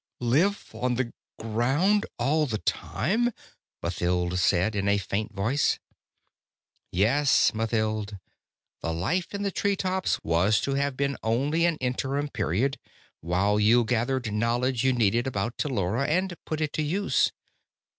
[0.23, 3.31] "Live on the ground all the time?"
[3.83, 5.77] Mathild said in a faint voice.
[6.91, 8.17] "Yes, Mathild.
[8.81, 12.79] The life in the treetops was to have been only an interim period,
[13.19, 17.31] while you gathered knowledge you needed about Tellura and put it to use.